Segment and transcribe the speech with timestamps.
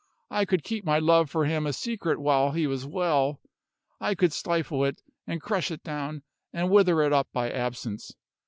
[0.31, 3.39] I could keep my love for him a secret while he was well;
[3.99, 8.11] I could stifle it, and crush it down, and wither it up by absence.